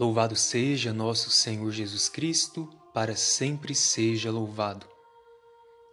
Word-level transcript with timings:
Louvado 0.00 0.34
seja 0.34 0.94
nosso 0.94 1.30
Senhor 1.30 1.70
Jesus 1.72 2.08
Cristo, 2.08 2.66
para 2.94 3.14
sempre 3.14 3.74
seja 3.74 4.30
louvado. 4.30 4.86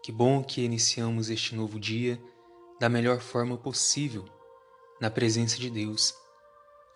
Que 0.02 0.14
bom 0.14 0.42
que 0.42 0.62
iniciamos 0.62 1.30
este 1.30 1.54
novo 1.54 1.78
dia 1.78 2.18
da 2.80 2.88
melhor 2.88 3.20
forma 3.20 3.58
possível, 3.58 4.24
na 5.02 5.12
presença 5.12 5.58
de 5.58 5.70
Deus. 5.70 6.16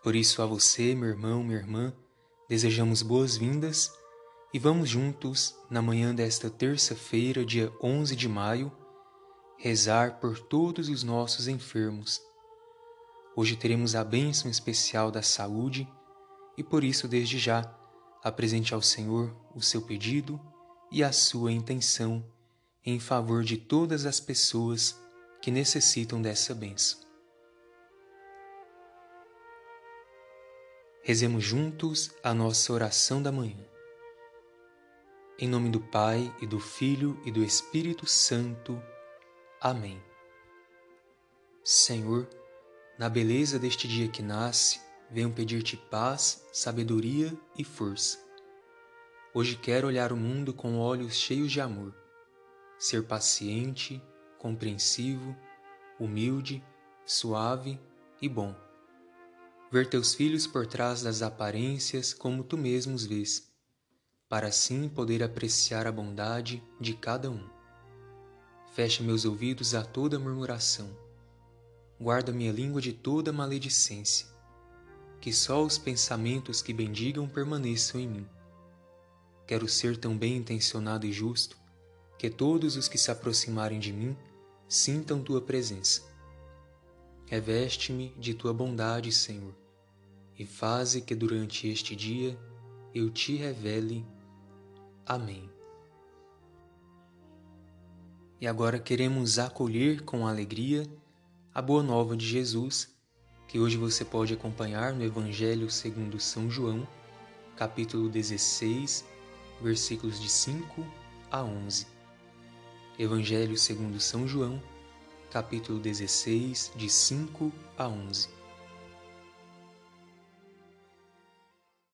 Por 0.02 0.16
isso, 0.16 0.42
a 0.42 0.46
você, 0.46 0.96
meu 0.96 1.10
irmão, 1.10 1.44
minha 1.44 1.58
irmã, 1.58 1.94
desejamos 2.48 3.02
boas-vindas 3.02 3.92
e 4.54 4.58
vamos 4.58 4.88
juntos, 4.88 5.54
na 5.70 5.82
manhã 5.82 6.16
desta 6.16 6.50
terça-feira, 6.50 7.44
dia 7.44 7.74
11 7.84 8.16
de 8.16 8.30
maio, 8.30 8.72
rezar 9.58 10.22
por 10.22 10.40
todos 10.40 10.88
os 10.88 11.04
nossos 11.04 11.50
enfermos. 11.50 12.22
Hoje 13.36 13.58
teremos 13.58 13.96
a 13.96 14.04
bênção 14.06 14.50
especial 14.50 15.12
da 15.12 15.22
saúde 15.22 15.86
e 16.58 16.64
por 16.64 16.84
isso, 16.84 17.08
desde 17.08 17.40
já, 17.40 17.62
apresente 18.24 18.74
ao 18.74 18.82
Senhor 18.82 19.36
o 19.56 19.62
seu 19.62 19.82
pedido 19.82 20.40
e 20.92 21.04
a 21.04 21.12
sua 21.12 21.52
intenção 21.52 22.26
em 22.86 23.00
favor 23.00 23.44
de 23.44 23.58
todas 23.58 24.06
as 24.06 24.20
pessoas 24.20 25.00
que 25.42 25.52
necessitam 25.52 26.22
dessa 26.22 26.54
bênção. 26.54 27.00
Rezemos 31.04 31.44
juntos 31.44 32.12
a 32.24 32.34
nossa 32.34 32.72
oração 32.72 33.22
da 33.22 33.32
manhã. 33.32 33.66
Em 35.40 35.48
nome 35.48 35.70
do 35.70 35.80
Pai 35.80 36.34
e 36.40 36.46
do 36.46 36.60
Filho 36.60 37.20
e 37.26 37.32
do 37.32 37.44
Espírito 37.44 38.06
Santo. 38.06 38.82
Amém. 39.60 40.02
Senhor, 41.64 42.30
na 43.00 43.10
beleza 43.10 43.58
deste 43.58 43.88
dia 43.88 44.08
que 44.08 44.22
nasce, 44.22 44.80
venho 45.12 45.30
pedir-te 45.30 45.76
paz, 45.76 46.46
sabedoria 46.54 47.38
e 47.58 47.66
força. 47.66 48.18
Hoje 49.34 49.58
quero 49.58 49.88
olhar 49.88 50.14
o 50.14 50.18
mundo 50.18 50.54
com 50.54 50.80
olhos 50.80 51.16
cheios 51.16 51.52
de 51.52 51.60
amor, 51.60 51.94
ser 52.80 53.04
paciente, 53.04 54.02
compreensivo, 54.40 55.36
humilde, 56.00 56.64
suave 57.06 57.78
e 58.22 58.30
bom. 58.30 58.56
Ver 59.70 59.90
teus 59.90 60.14
filhos 60.14 60.48
por 60.48 60.66
trás 60.66 61.02
das 61.02 61.22
aparências 61.22 62.14
como 62.14 62.44
tu 62.44 62.58
mesmo 62.58 62.96
os 62.96 63.06
vês, 63.06 63.52
para 64.30 64.48
assim 64.48 64.88
poder 64.88 65.22
apreciar 65.22 65.88
a 65.88 65.92
bondade 65.92 66.64
de 66.80 66.94
cada 66.94 67.30
um. 67.30 67.50
Fecha 68.74 69.04
meus 69.04 69.26
ouvidos 69.26 69.76
a 69.76 69.84
toda 69.84 70.18
murmuração. 70.18 70.90
Guarda 72.00 72.32
minha 72.32 72.52
língua 72.52 72.82
de 72.82 72.94
toda 72.94 73.34
maledicência 73.34 74.31
que 75.22 75.32
só 75.32 75.64
os 75.64 75.78
pensamentos 75.78 76.64
que 76.64 76.74
bendigam 76.74 77.30
permaneçam 77.30 78.02
em 78.02 78.08
mim. 78.08 78.28
Quero 79.46 79.68
ser 79.68 79.96
tão 79.96 80.18
bem 80.18 80.38
intencionado 80.38 81.06
e 81.06 81.14
justo 81.14 81.56
que 82.18 82.28
todos 82.28 82.76
os 82.76 82.88
que 82.88 82.98
se 82.98 83.12
aproximarem 83.12 83.80
de 83.80 83.94
mim 83.94 84.18
sintam 84.68 85.22
tua 85.22 85.40
presença. 85.40 86.02
Reveste-me 87.28 88.16
de 88.18 88.34
tua 88.34 88.52
bondade, 88.52 89.12
Senhor, 89.12 89.54
e 90.38 90.46
faze 90.46 91.02
que 91.02 91.14
durante 91.14 91.68
este 91.68 91.96
dia 91.96 92.38
eu 92.94 93.12
te 93.12 93.36
revele. 93.36 94.04
Amém. 95.06 95.50
E 98.40 98.48
agora 98.48 98.80
queremos 98.80 99.38
acolher 99.38 100.02
com 100.02 100.26
alegria 100.26 100.90
a 101.54 101.62
boa 101.62 101.84
nova 101.84 102.18
de 102.18 102.26
Jesus 102.26 102.92
que 103.52 103.60
hoje 103.60 103.76
você 103.76 104.06
pode 104.06 104.34
acompanhar 104.34 104.94
no 104.94 105.04
Evangelho 105.04 105.70
segundo 105.70 106.18
São 106.22 106.50
João, 106.50 106.88
capítulo 107.58 108.08
16, 108.08 109.04
versículos 109.62 110.22
de 110.22 110.30
5 110.30 110.88
a 111.30 111.44
11. 111.44 111.86
Evangelho 112.98 113.58
segundo 113.58 114.00
São 114.00 114.26
João, 114.26 114.64
capítulo 115.30 115.80
16, 115.80 116.72
de 116.78 116.90
5 116.90 117.52
a 117.78 117.90
11. 117.90 118.30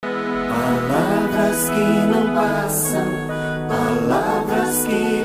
Palavras 0.04 1.70
que 1.72 1.82
não 2.12 2.36
passam, 2.36 3.06
palavras 3.68 4.86
que 4.86 5.17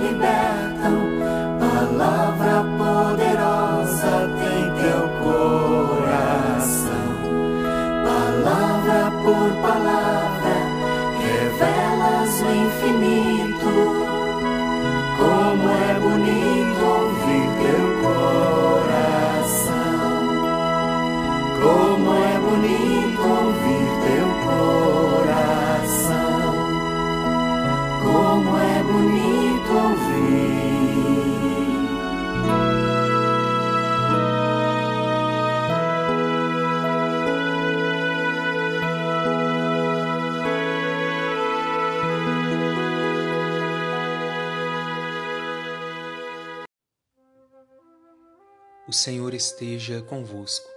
O 48.92 48.94
Senhor 48.94 49.32
esteja 49.32 50.03
convosco, 50.03 50.69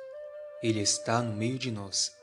Ele 0.64 0.80
está 0.80 1.22
no 1.22 1.34
meio 1.34 1.59
de 1.59 1.70
nós. 1.70 2.16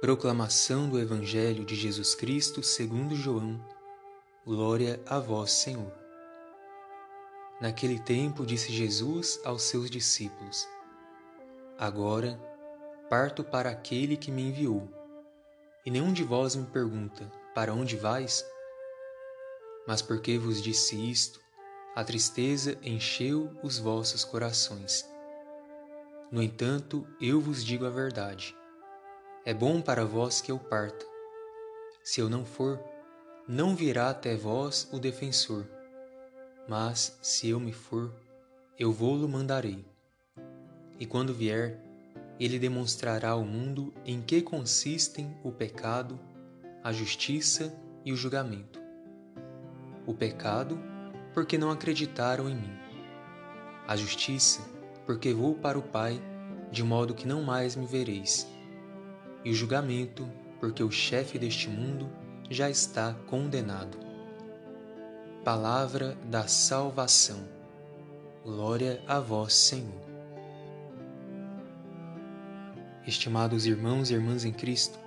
Proclamação 0.00 0.88
do 0.88 0.98
Evangelho 0.98 1.64
de 1.64 1.76
Jesus 1.76 2.16
Cristo 2.16 2.64
segundo 2.64 3.14
João. 3.14 3.64
Glória 4.44 5.00
a 5.06 5.20
vós, 5.20 5.52
Senhor. 5.52 5.92
Naquele 7.60 8.00
tempo 8.00 8.44
disse 8.44 8.72
Jesus 8.72 9.38
aos 9.44 9.62
seus 9.62 9.88
discípulos: 9.88 10.66
Agora 11.78 12.36
parto 13.08 13.44
para 13.44 13.70
aquele 13.70 14.16
que 14.16 14.32
me 14.32 14.42
enviou, 14.48 14.90
e 15.86 15.92
nenhum 15.92 16.12
de 16.12 16.24
vós 16.24 16.56
me 16.56 16.66
pergunta: 16.66 17.30
Para 17.54 17.72
onde 17.72 17.96
vais? 17.96 18.44
Mas 19.86 20.02
porque 20.02 20.36
vos 20.38 20.60
disse 20.60 20.96
isto, 21.08 21.38
a 21.94 22.02
tristeza 22.02 22.76
encheu 22.82 23.56
os 23.62 23.78
vossos 23.78 24.24
corações. 24.24 25.08
No 26.30 26.42
entanto, 26.42 27.06
eu 27.20 27.40
vos 27.40 27.64
digo 27.64 27.86
a 27.86 27.90
verdade. 27.90 28.56
É 29.44 29.54
bom 29.54 29.80
para 29.80 30.04
vós 30.04 30.40
que 30.40 30.50
eu 30.50 30.58
parta. 30.58 31.06
Se 32.02 32.20
eu 32.20 32.28
não 32.28 32.44
for, 32.44 32.82
não 33.46 33.76
virá 33.76 34.10
até 34.10 34.34
vós 34.34 34.88
o 34.92 34.98
defensor. 34.98 35.68
Mas, 36.68 37.16
se 37.22 37.48
eu 37.48 37.60
me 37.60 37.72
for, 37.72 38.12
eu 38.76 38.90
vou-lo 38.90 39.28
mandarei. 39.28 39.84
E 40.98 41.06
quando 41.06 41.32
vier, 41.32 41.78
ele 42.40 42.58
demonstrará 42.58 43.30
ao 43.30 43.44
mundo 43.44 43.94
em 44.04 44.20
que 44.20 44.42
consistem 44.42 45.36
o 45.44 45.52
pecado, 45.52 46.18
a 46.82 46.92
justiça 46.92 47.72
e 48.04 48.12
o 48.12 48.16
julgamento. 48.16 48.80
O 50.06 50.12
pecado 50.12 50.93
porque 51.34 51.58
não 51.58 51.70
acreditaram 51.70 52.48
em 52.48 52.54
mim. 52.54 52.78
A 53.86 53.96
justiça, 53.96 54.62
porque 55.04 55.34
vou 55.34 55.54
para 55.56 55.78
o 55.78 55.82
Pai, 55.82 56.22
de 56.70 56.82
modo 56.82 57.14
que 57.14 57.26
não 57.26 57.42
mais 57.42 57.76
me 57.76 57.84
vereis. 57.84 58.46
E 59.44 59.50
o 59.50 59.54
julgamento, 59.54 60.26
porque 60.60 60.82
o 60.82 60.90
chefe 60.90 61.38
deste 61.38 61.68
mundo 61.68 62.08
já 62.48 62.70
está 62.70 63.12
condenado. 63.26 63.98
Palavra 65.44 66.16
da 66.24 66.46
salvação. 66.46 67.46
Glória 68.42 69.02
a 69.06 69.20
vós, 69.20 69.52
Senhor. 69.54 70.04
Estimados 73.06 73.66
irmãos 73.66 74.10
e 74.10 74.14
irmãs 74.14 74.46
em 74.46 74.52
Cristo, 74.52 74.98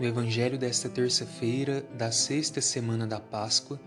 no 0.00 0.06
Evangelho 0.06 0.56
desta 0.56 0.88
terça-feira 0.88 1.82
da 1.94 2.10
sexta 2.10 2.62
semana 2.62 3.06
da 3.06 3.20
Páscoa, 3.20 3.78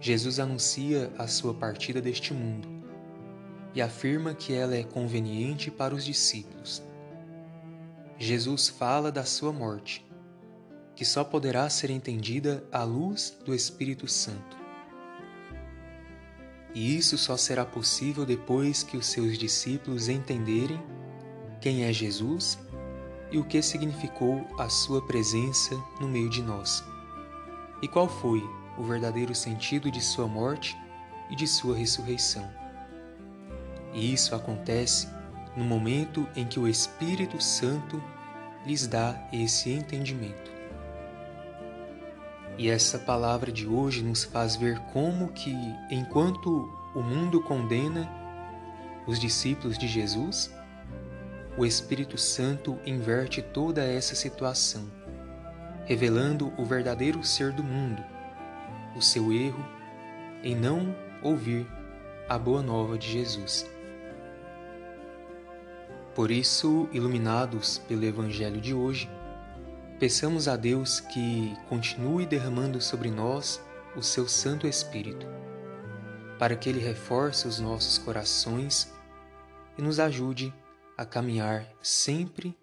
Jesus 0.00 0.38
anuncia 0.38 1.12
a 1.18 1.26
sua 1.26 1.52
partida 1.52 2.00
deste 2.00 2.32
mundo 2.32 2.68
e 3.74 3.82
afirma 3.82 4.34
que 4.34 4.52
ela 4.52 4.76
é 4.76 4.82
conveniente 4.82 5.70
para 5.70 5.94
os 5.94 6.04
discípulos. 6.04 6.82
Jesus 8.16 8.68
fala 8.68 9.10
da 9.12 9.24
sua 9.24 9.52
morte, 9.52 10.04
que 10.94 11.04
só 11.04 11.22
poderá 11.22 11.68
ser 11.68 11.90
entendida 11.90 12.64
à 12.72 12.82
luz 12.82 13.36
do 13.44 13.54
Espírito 13.54 14.08
Santo. 14.08 14.56
E 16.74 16.96
isso 16.96 17.16
só 17.16 17.36
será 17.36 17.64
possível 17.64 18.24
depois 18.24 18.82
que 18.82 18.96
os 18.96 19.06
seus 19.06 19.38
discípulos 19.38 20.08
entenderem 20.08 20.80
quem 21.60 21.84
é 21.84 21.92
Jesus 21.92 22.58
e 23.30 23.38
o 23.38 23.44
que 23.44 23.60
significou 23.62 24.46
a 24.58 24.68
sua 24.68 25.04
presença 25.06 25.74
no 26.00 26.08
meio 26.08 26.30
de 26.30 26.42
nós. 26.42 26.84
E 27.82 27.88
qual 27.88 28.08
foi 28.08 28.42
o 28.78 28.82
verdadeiro 28.82 29.34
sentido 29.34 29.90
de 29.90 30.00
sua 30.00 30.26
morte 30.26 30.76
e 31.28 31.36
de 31.36 31.46
sua 31.46 31.76
ressurreição. 31.76 32.48
E 33.92 34.12
isso 34.12 34.34
acontece 34.34 35.08
no 35.56 35.64
momento 35.64 36.26
em 36.36 36.46
que 36.46 36.60
o 36.60 36.68
Espírito 36.68 37.42
Santo 37.42 38.02
lhes 38.64 38.86
dá 38.86 39.20
esse 39.32 39.70
entendimento. 39.70 40.52
E 42.56 42.68
essa 42.68 42.98
palavra 42.98 43.52
de 43.52 43.66
hoje 43.66 44.02
nos 44.02 44.24
faz 44.24 44.56
ver 44.56 44.78
como 44.92 45.28
que, 45.28 45.54
enquanto 45.90 46.70
o 46.94 47.00
mundo 47.00 47.40
condena 47.40 48.08
os 49.06 49.18
discípulos 49.18 49.78
de 49.78 49.86
Jesus, 49.86 50.52
o 51.56 51.64
Espírito 51.64 52.18
Santo 52.18 52.78
inverte 52.84 53.42
toda 53.42 53.82
essa 53.82 54.14
situação, 54.14 54.90
revelando 55.86 56.52
o 56.56 56.64
verdadeiro 56.64 57.24
ser 57.24 57.52
do 57.52 57.64
mundo, 57.64 58.04
o 58.98 59.02
seu 59.02 59.32
erro 59.32 59.64
em 60.42 60.54
não 60.54 60.94
ouvir 61.22 61.66
a 62.28 62.36
boa 62.36 62.60
nova 62.62 62.98
de 62.98 63.10
Jesus. 63.10 63.64
Por 66.14 66.32
isso, 66.32 66.88
iluminados 66.92 67.78
pelo 67.78 68.04
Evangelho 68.04 68.60
de 68.60 68.74
hoje, 68.74 69.08
peçamos 70.00 70.48
a 70.48 70.56
Deus 70.56 70.98
que 70.98 71.56
continue 71.68 72.26
derramando 72.26 72.80
sobre 72.80 73.08
nós 73.08 73.62
o 73.94 74.02
seu 74.02 74.26
Santo 74.26 74.66
Espírito, 74.66 75.26
para 76.38 76.56
que 76.56 76.68
Ele 76.68 76.80
reforce 76.80 77.46
os 77.46 77.60
nossos 77.60 77.98
corações 77.98 78.92
e 79.78 79.82
nos 79.82 80.00
ajude 80.00 80.52
a 80.96 81.04
caminhar 81.04 81.64
sempre 81.80 82.56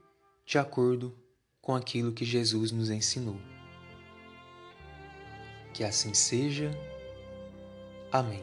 de 0.46 0.58
acordo 0.58 1.16
com 1.62 1.74
aquilo 1.74 2.12
que 2.12 2.26
Jesus 2.26 2.72
nos 2.72 2.90
ensinou. 2.90 3.55
Que 5.76 5.84
assim 5.84 6.14
seja. 6.14 6.72
Amém. 8.10 8.42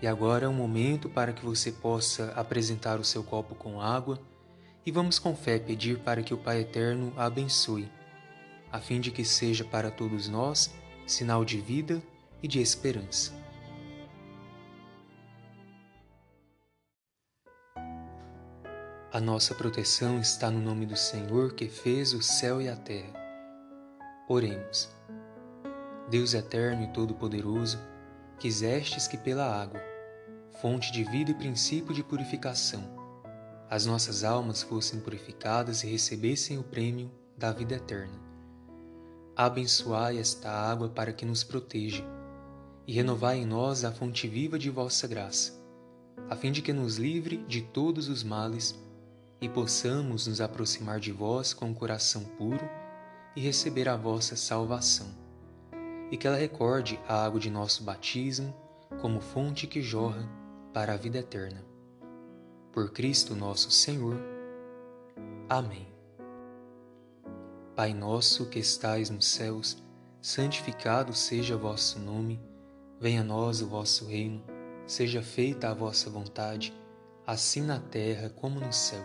E 0.00 0.06
agora 0.06 0.46
é 0.46 0.48
um 0.48 0.52
momento 0.52 1.08
para 1.08 1.32
que 1.32 1.44
você 1.44 1.72
possa 1.72 2.32
apresentar 2.36 3.00
o 3.00 3.04
seu 3.04 3.24
copo 3.24 3.56
com 3.56 3.80
água 3.80 4.20
e 4.86 4.92
vamos 4.92 5.18
com 5.18 5.34
fé 5.34 5.58
pedir 5.58 5.98
para 5.98 6.22
que 6.22 6.32
o 6.32 6.38
Pai 6.38 6.60
Eterno 6.60 7.12
a 7.16 7.24
abençoe, 7.24 7.90
a 8.70 8.78
fim 8.78 9.00
de 9.00 9.10
que 9.10 9.24
seja 9.24 9.64
para 9.64 9.90
todos 9.90 10.28
nós 10.28 10.72
sinal 11.04 11.44
de 11.44 11.60
vida 11.60 12.00
e 12.40 12.46
de 12.46 12.60
esperança. 12.60 13.34
A 19.16 19.20
nossa 19.20 19.54
proteção 19.54 20.20
está 20.20 20.50
no 20.50 20.60
nome 20.60 20.84
do 20.84 20.94
Senhor 20.94 21.54
que 21.54 21.70
fez 21.70 22.12
o 22.12 22.20
céu 22.20 22.60
e 22.60 22.68
a 22.68 22.76
terra. 22.76 23.14
Oremos. 24.28 24.90
Deus 26.10 26.34
eterno 26.34 26.82
e 26.82 26.92
todo-poderoso, 26.92 27.78
quisestes 28.38 29.08
que 29.08 29.16
pela 29.16 29.46
água, 29.46 29.80
fonte 30.60 30.92
de 30.92 31.02
vida 31.02 31.30
e 31.30 31.34
princípio 31.34 31.94
de 31.94 32.02
purificação, 32.02 32.82
as 33.70 33.86
nossas 33.86 34.22
almas 34.22 34.62
fossem 34.62 35.00
purificadas 35.00 35.82
e 35.82 35.86
recebessem 35.86 36.58
o 36.58 36.62
prêmio 36.62 37.10
da 37.38 37.52
vida 37.52 37.76
eterna. 37.76 38.20
Abençoai 39.34 40.18
esta 40.18 40.50
água 40.50 40.90
para 40.90 41.14
que 41.14 41.24
nos 41.24 41.42
proteja 41.42 42.04
e 42.86 42.92
renovai 42.92 43.38
em 43.38 43.46
nós 43.46 43.82
a 43.82 43.90
fonte 43.90 44.28
viva 44.28 44.58
de 44.58 44.68
vossa 44.68 45.08
graça, 45.08 45.58
a 46.28 46.36
fim 46.36 46.52
de 46.52 46.60
que 46.60 46.74
nos 46.74 46.98
livre 46.98 47.38
de 47.48 47.62
todos 47.62 48.10
os 48.10 48.22
males 48.22 48.84
e 49.40 49.48
possamos 49.48 50.26
nos 50.26 50.40
aproximar 50.40 50.98
de 50.98 51.12
vós 51.12 51.52
com 51.52 51.70
o 51.70 51.74
coração 51.74 52.24
puro 52.24 52.68
e 53.34 53.40
receber 53.40 53.88
a 53.88 53.96
vossa 53.96 54.34
salvação 54.36 55.26
e 56.10 56.16
que 56.16 56.26
ela 56.26 56.36
recorde 56.36 56.98
a 57.08 57.24
água 57.24 57.40
de 57.40 57.50
nosso 57.50 57.82
batismo 57.82 58.54
como 59.00 59.20
fonte 59.20 59.66
que 59.66 59.82
jorra 59.82 60.28
para 60.72 60.94
a 60.94 60.96
vida 60.96 61.18
eterna. 61.18 61.64
Por 62.72 62.92
Cristo 62.92 63.34
nosso 63.34 63.70
Senhor. 63.70 64.16
Amém. 65.48 65.86
Pai 67.74 67.92
nosso 67.92 68.46
que 68.46 68.58
estais 68.58 69.10
nos 69.10 69.26
céus, 69.26 69.82
santificado 70.20 71.12
seja 71.12 71.56
vosso 71.56 71.98
nome, 71.98 72.40
venha 73.00 73.20
a 73.20 73.24
nós 73.24 73.60
o 73.60 73.66
vosso 73.66 74.06
reino, 74.06 74.42
seja 74.86 75.22
feita 75.22 75.68
a 75.68 75.74
vossa 75.74 76.08
vontade, 76.08 76.72
assim 77.26 77.60
na 77.60 77.78
terra 77.78 78.30
como 78.30 78.60
no 78.60 78.72
céu. 78.72 79.04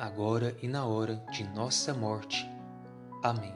agora 0.00 0.56
e 0.62 0.66
na 0.66 0.86
hora 0.86 1.22
de 1.30 1.44
nossa 1.44 1.92
morte. 1.92 2.50
Amém. 3.22 3.52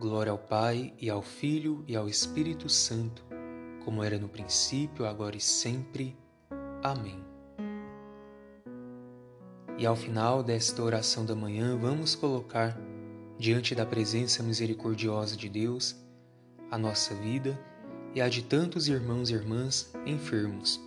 Glória 0.00 0.32
ao 0.32 0.38
Pai, 0.38 0.92
e 1.00 1.08
ao 1.08 1.22
Filho, 1.22 1.84
e 1.86 1.94
ao 1.94 2.08
Espírito 2.08 2.68
Santo, 2.68 3.24
como 3.84 4.02
era 4.02 4.18
no 4.18 4.28
princípio, 4.28 5.06
agora 5.06 5.36
e 5.36 5.40
sempre. 5.40 6.18
Amém. 6.82 7.24
E 9.78 9.86
ao 9.86 9.94
final 9.94 10.42
desta 10.42 10.82
oração 10.82 11.24
da 11.24 11.36
manhã, 11.36 11.78
vamos 11.78 12.16
colocar 12.16 12.76
diante 13.38 13.72
da 13.72 13.86
presença 13.86 14.42
misericordiosa 14.42 15.36
de 15.36 15.48
Deus 15.48 15.94
a 16.72 16.76
nossa 16.76 17.14
vida 17.14 17.56
e 18.16 18.20
a 18.20 18.28
de 18.28 18.42
tantos 18.42 18.88
irmãos 18.88 19.30
e 19.30 19.34
irmãs 19.34 19.94
enfermos, 20.04 20.80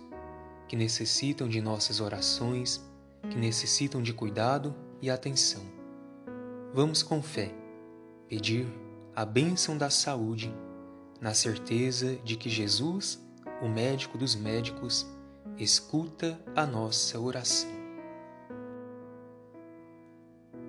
que 0.68 0.76
necessitam 0.76 1.48
de 1.48 1.62
nossas 1.62 1.98
orações, 1.98 2.89
que 3.28 3.36
necessitam 3.36 4.02
de 4.02 4.12
cuidado 4.12 4.74
e 5.02 5.10
atenção. 5.10 5.62
Vamos 6.72 7.02
com 7.02 7.22
fé 7.22 7.52
pedir 8.28 8.66
a 9.14 9.24
bênção 9.24 9.76
da 9.76 9.90
saúde, 9.90 10.54
na 11.20 11.34
certeza 11.34 12.16
de 12.24 12.36
que 12.36 12.48
Jesus, 12.48 13.20
o 13.60 13.68
médico 13.68 14.16
dos 14.16 14.36
médicos, 14.36 15.06
escuta 15.58 16.40
a 16.54 16.64
nossa 16.64 17.18
oração. 17.18 17.68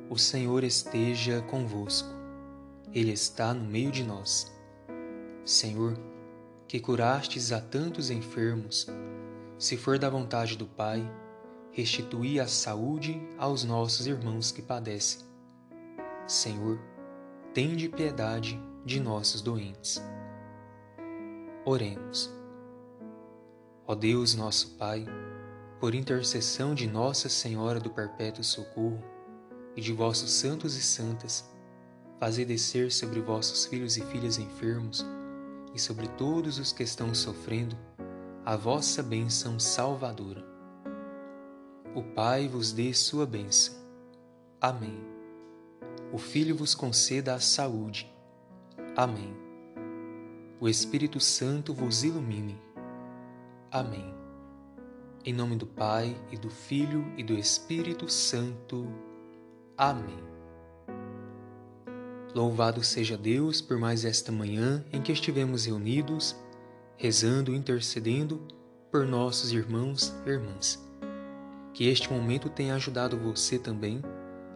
O 0.09 0.17
Senhor 0.17 0.63
esteja 0.63 1.41
convosco, 1.43 2.09
Ele 2.91 3.11
está 3.11 3.53
no 3.53 3.63
meio 3.63 3.91
de 3.91 4.03
nós. 4.03 4.51
Senhor, 5.45 5.97
que 6.67 6.79
curastes 6.79 7.51
a 7.51 7.61
tantos 7.61 8.09
enfermos, 8.09 8.87
se 9.57 9.77
for 9.77 9.99
da 9.99 10.09
vontade 10.09 10.57
do 10.57 10.65
Pai, 10.65 11.09
restituí 11.71 12.39
a 12.39 12.47
saúde 12.47 13.21
aos 13.37 13.63
nossos 13.63 14.05
irmãos 14.07 14.51
que 14.51 14.61
padecem. 14.61 15.21
Senhor, 16.27 16.79
tende 17.53 17.87
piedade 17.89 18.61
de 18.85 18.99
nossos 18.99 19.41
doentes. 19.41 20.01
Oremos. 21.65 22.29
Ó 23.87 23.95
Deus, 23.95 24.35
nosso 24.35 24.75
Pai, 24.77 25.05
por 25.79 25.95
intercessão 25.95 26.75
de 26.75 26.87
Nossa 26.87 27.29
Senhora 27.29 27.79
do 27.79 27.89
Perpétuo 27.89 28.43
Socorro 28.43 29.03
e 29.75 29.81
de 29.81 29.93
vossos 29.93 30.31
santos 30.31 30.75
e 30.75 30.81
santas, 30.81 31.49
fazei 32.19 32.45
descer 32.45 32.91
sobre 32.91 33.19
vossos 33.19 33.65
filhos 33.65 33.97
e 33.97 34.01
filhas 34.05 34.37
enfermos 34.37 35.05
e 35.73 35.79
sobre 35.79 36.07
todos 36.09 36.59
os 36.59 36.71
que 36.71 36.83
estão 36.83 37.13
sofrendo 37.13 37.77
a 38.45 38.55
vossa 38.55 39.01
bênção 39.01 39.59
salvadora. 39.59 40.50
O 41.95 42.03
Pai 42.03 42.47
vos 42.47 42.71
dê 42.71 42.93
sua 42.93 43.25
bênção. 43.25 43.75
Amém 44.59 45.11
o 46.11 46.17
Filho 46.17 46.55
vos 46.55 46.75
conceda 46.75 47.33
a 47.33 47.39
saúde. 47.39 48.11
Amém. 48.95 49.33
O 50.59 50.67
Espírito 50.67 51.19
Santo 51.19 51.73
vos 51.73 52.03
ilumine. 52.03 52.59
Amém. 53.71 54.13
Em 55.23 55.33
nome 55.33 55.55
do 55.55 55.65
Pai, 55.65 56.19
e 56.31 56.37
do 56.37 56.49
Filho, 56.49 57.05
e 57.17 57.23
do 57.23 57.33
Espírito 57.33 58.09
Santo. 58.09 58.87
Amém. 59.77 60.19
Louvado 62.35 62.83
seja 62.83 63.17
Deus 63.17 63.61
por 63.61 63.77
mais 63.77 64.03
esta 64.03 64.31
manhã 64.31 64.83
em 64.91 65.01
que 65.01 65.11
estivemos 65.11 65.65
reunidos, 65.65 66.35
rezando 66.97 67.53
e 67.53 67.57
intercedendo 67.57 68.41
por 68.91 69.05
nossos 69.05 69.53
irmãos 69.53 70.13
e 70.25 70.29
irmãs. 70.29 70.90
Que 71.73 71.87
este 71.87 72.11
momento 72.11 72.49
tenha 72.49 72.75
ajudado 72.75 73.17
você 73.17 73.57
também 73.57 74.01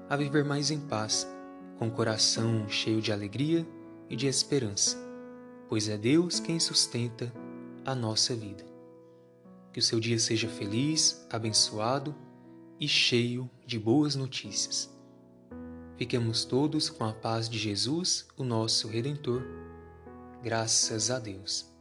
a 0.10 0.16
viver 0.16 0.44
mais 0.44 0.70
em 0.70 0.80
paz, 0.80 1.28
com 1.78 1.88
o 1.88 1.92
coração 1.92 2.68
cheio 2.70 3.02
de 3.02 3.12
alegria 3.12 3.68
e 4.10 4.16
de 4.16 4.28
esperança, 4.28 4.98
pois 5.68 5.90
é 5.90 5.98
Deus 5.98 6.40
quem 6.40 6.60
sustenta 6.60 7.34
a 7.86 7.96
nossa 7.96 8.36
vida. 8.36 8.64
Que 9.74 9.80
o 9.80 9.84
seu 9.84 10.00
dia 10.00 10.20
seja 10.20 10.48
feliz, 10.48 11.26
abençoado 11.30 12.16
e 12.80 12.88
cheio 12.88 13.50
de 13.66 13.80
boas 13.80 14.16
notícias. 14.16 14.94
Fiquemos 15.98 16.44
todos 16.44 16.90
com 16.90 17.06
a 17.06 17.14
paz 17.14 17.50
de 17.50 17.58
Jesus, 17.58 18.28
o 18.38 18.44
nosso 18.44 18.88
Redentor. 18.88 19.44
Graças 20.44 21.10
a 21.10 21.20
Deus. 21.20 21.75